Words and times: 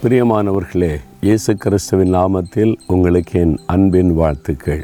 பிரியமானவர்களே 0.00 0.90
இயேசு 1.26 1.50
கிறிஸ்துவின் 1.56 2.12
நாமத்தில் 2.16 2.72
உங்களுக்கு 2.86 3.40
என் 3.42 3.54
அன்பின் 3.66 4.10
வாழ்த்துக்கள். 4.18 4.82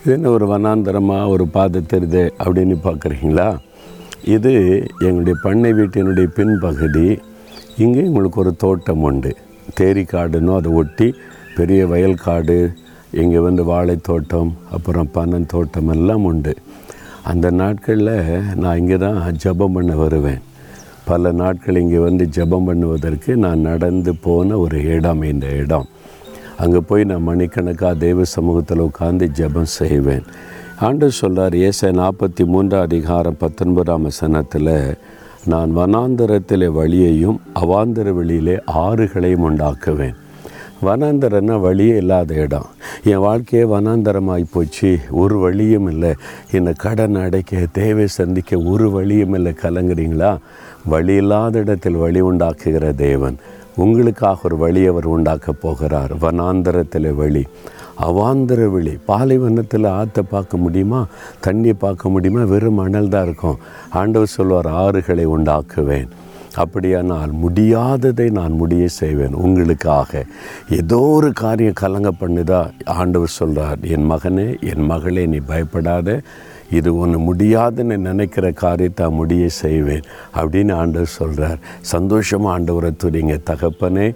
இது 0.00 0.12
என்ன 0.16 0.30
ஒரு 0.30 0.46
வனாந்தரமாக 0.50 1.30
ஒரு 1.34 1.44
பாதை 1.54 1.80
தெரியுது 1.92 2.24
அப்படின்னு 2.44 2.76
பார்க்குறீங்களா? 2.86 3.46
இது 4.34 4.52
எங்களுடைய 5.06 5.36
பண்ணை 5.46 5.70
வீட்டினுடைய 5.72 6.28
பின்பகுதி. 6.38 7.06
இங்கே 7.84 8.02
எங்களுக்கு 8.08 8.40
ஒரு 8.44 8.54
தோட்டம் 8.64 9.04
உண்டு. 9.10 9.32
தேரி 9.80 10.04
காடுன்னு 10.12 10.54
அதை 10.58 10.72
ஒட்டி 10.72 11.08
பெரிய 11.58 11.86
வயல் 11.86 12.22
காடு 12.26 12.58
இங்கே 13.22 13.38
வந்து 13.48 13.64
வாழைத்தோட்டம் 13.72 14.50
அப்புறம் 14.70 15.12
பனந்தோட்டம் 15.18 15.92
எல்லாம் 15.96 16.24
உண்டு. 16.24 16.54
அந்த 17.32 17.50
நாட்களில் 17.62 18.16
நான் 18.54 18.80
இங்கே 18.82 18.96
தான் 19.06 19.22
ஜெபம் 19.44 19.76
பண்ண 19.78 19.94
வருவேன். 20.04 20.42
பல 21.08 21.32
நாட்கள் 21.40 21.80
இங்கே 21.80 21.98
வந்து 21.98 22.24
ஜெபம் 22.36 22.66
பண்ணுவதற்கு 22.68 23.32
நான் 23.44 23.66
நடந்து 23.70 24.12
போன 24.26 24.58
ஒரு 24.58 24.78
இடம் 24.96 25.22
இந்த 25.32 25.46
இடம். 25.62 25.86
அங்கே 26.62 26.80
போய் 26.88 27.04
நான் 27.10 27.26
மணிக்கணக்காக 27.28 27.94
தெய்வ 28.04 28.24
சமூகத்தில் 28.36 28.84
உட்கார்ந்து 28.88 29.26
ஜெபம் 29.38 29.72
செய்வேன். 29.80 30.24
ஆண்டு 30.86 31.06
சொல்கிறார் 31.20 31.56
ஏச 31.68 31.90
நாற்பத்தி 32.00 32.44
மூன்றாம் 32.52 32.86
அதிகாரம் 32.88 33.40
பத்தொன்பதாம் 33.44 34.06
வசனத்தில் 34.08 34.74
நான் 35.52 35.70
வனாந்தரத்தில் 35.78 36.66
வழியையும் 36.78 37.38
அவாந்தர 37.62 38.14
வெளியிலே 38.14 38.56
ஆறுகளையும் 38.84 39.46
உண்டாக்குவேன். 39.48 40.16
வனாந்தரன்னா 40.86 41.56
வழியே 41.60 41.96
இல்லாத 41.96 42.34
இடம். 42.34 42.68
என் 43.04 43.18
வாழ்க்கையே 43.18 43.64
வனாந்தரமாகி 43.64 44.44
போச்சு. 44.52 44.98
ஒரு 45.10 45.38
வழியும் 45.38 45.90
இல்லை. 45.90 46.14
என்னை 46.50 46.72
கடன் 46.76 47.14
அடைக்க 47.14 47.66
தேவை 47.72 48.06
சந்திக்க 48.06 48.58
ஒரு 48.58 48.90
வழியும் 48.90 49.34
இல்லை. 49.34 49.54
கலங்குறீங்களா? 49.62 50.38
வழி 50.84 51.14
இல்லாத 51.14 51.58
இடத்தில் 51.58 51.94
வழி 51.94 52.22
உண்டாக்குகிற 52.22 52.94
தேவன். 52.94 53.36
உங்களுக்காக 53.76 54.40
ஒரு 54.44 54.56
வழி 54.56 54.86
அவர் 54.86 55.04
உண்டாக்கப் 55.04 55.60
போகிறார். 55.60 56.16
வனாந்தரத்தில் 56.16 57.14
வழி. 57.14 57.46
அவாந்தர 58.02 58.70
வெளி 58.70 58.98
பாலைவனத்தில் 59.04 59.84
ஆற்றை 59.84 60.24
பார்க்க 60.30 60.56
முடியுமா? 60.56 61.06
தண்ணி 61.40 61.72
பார்க்க 61.72 62.08
முடியுமா? 62.08 62.44
வெறும் 62.44 62.74
மணல் 62.74 63.08
தான் 63.08 63.24
இருக்கும். 63.24 63.58
ஆண்டவர் 63.90 64.28
சொல்வார் 64.28 64.66
ஆறுகளை 64.66 65.26
உண்டாக்குவேன். 65.26 66.08
அப்படியானால் 66.56 67.30
முடியாததை 67.32 68.30
நான் 68.30 68.52
முடிய 68.52 68.88
செய்வேன் 68.88 69.34
உங்களுக்காக. 69.34 70.24
ஏதோ 70.70 70.96
ஒரு 70.96 71.32
காரியம் 71.32 71.80
கலங்க 71.80 72.12
பண்ணுதா? 72.20 72.70
ஆண்டவர் 72.84 73.28
சொல்கிறார் 73.28 73.78
என் 73.80 74.10
மகனே 74.10 74.60
என் 74.60 74.84
மகளே 74.84 75.26
நீ 75.26 75.36
பயப்படாத. 75.36 76.20
இது 76.78 76.90
ஒன்று 77.02 77.18
முடியாதுன்னு 77.28 77.96
நினைக்கிற 78.08 78.46
காரியத்தை 78.64 79.06
முடிய 79.18 79.44
செய்வேன் 79.62 80.06
அப்படின்னு 80.40 80.72
ஆண்டவர் 80.82 81.16
சொல்கிறார் 81.18 81.60
சந்தோஷமாக 81.92 82.54
ஆண்டவரை 82.54 82.90
துறீங்க 83.02 83.34
தகப்பனே 83.50 84.06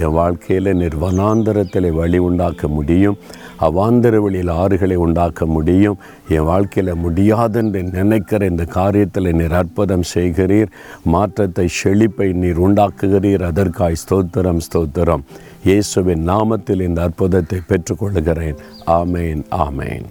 என் 0.00 0.16
வாழ்க்கையில் 0.20 0.70
நிர்வனாந்தரத்தில் 0.82 1.90
வழி 2.00 2.18
உண்டாக்க 2.28 2.68
முடியும். 2.76 3.18
அவாந்தர 3.66 4.16
வழியில் 4.24 4.52
ஆறுகளை 4.62 4.96
உண்டாக்க 5.06 5.46
முடியும். 5.56 5.98
என் 6.36 6.48
வாழ்க்கையில் 6.50 7.00
முடியாதென்று 7.04 7.82
நினைக்கிற 7.98 8.46
இந்த 8.52 8.66
காரியத்தில் 8.78 9.32
நீர் 9.40 9.56
அற்புதம் 9.60 10.06
செய்கிறீர். 10.14 10.72
மாற்றத்தை 11.14 11.66
செழிப்பை 11.80 12.28
நீர் 12.42 12.62
உண்டாக்குகிறீர். 12.66 13.46
அதற்காய் 13.50 14.00
ஸ்தோத்திரம் 14.04 14.62
ஸ்தோத்திரம். 14.68 15.26
இயேசுவின் 15.70 16.24
நாமத்தில் 16.32 16.86
இந்த 16.88 17.02
அற்புதத்தை 17.08 17.60
பெற்றுக்கொள்கிறேன் 17.72 18.60
ஆமேன் 19.00 19.42
ஆமேன். 19.66 20.08